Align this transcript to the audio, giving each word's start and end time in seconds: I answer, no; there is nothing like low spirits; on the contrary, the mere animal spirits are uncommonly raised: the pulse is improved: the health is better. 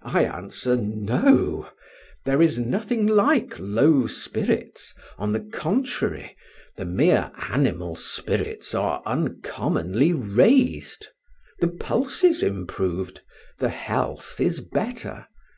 I 0.00 0.24
answer, 0.24 0.74
no; 0.74 1.68
there 2.24 2.40
is 2.40 2.58
nothing 2.58 3.06
like 3.06 3.58
low 3.58 4.06
spirits; 4.06 4.94
on 5.18 5.34
the 5.34 5.40
contrary, 5.40 6.34
the 6.78 6.86
mere 6.86 7.30
animal 7.50 7.94
spirits 7.94 8.74
are 8.74 9.02
uncommonly 9.04 10.14
raised: 10.14 11.08
the 11.60 11.68
pulse 11.68 12.24
is 12.24 12.42
improved: 12.42 13.20
the 13.58 13.68
health 13.68 14.36
is 14.40 14.60
better. 14.60 15.26